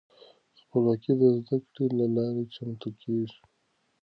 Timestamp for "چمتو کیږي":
2.53-3.39